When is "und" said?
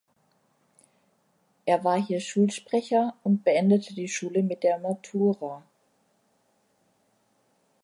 3.21-3.43